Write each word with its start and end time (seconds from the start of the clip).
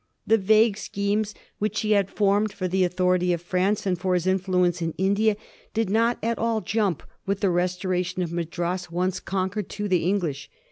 The 0.25 0.39
vague 0.39 0.77
schemes 0.79 1.35
which 1.59 1.81
he 1.81 1.91
had 1.91 2.09
formed 2.09 2.51
for 2.51 2.67
the 2.67 2.83
authority 2.83 3.33
of 3.33 3.41
France, 3.43 3.85
and 3.85 3.95
for 3.99 4.15
his 4.15 4.25
influence 4.25 4.81
in 4.81 4.95
India, 4.97 5.37
did 5.75 5.91
not 5.91 6.17
at 6.23 6.39
all 6.39 6.59
jump 6.59 7.03
with 7.27 7.41
the 7.41 7.51
restoration 7.51 8.23
of 8.23 8.31
Madras, 8.33 8.89
once 8.89 9.19
conquered, 9.19 9.69
to 9.69 9.87
the 9.87 10.07
English. 10.09 10.49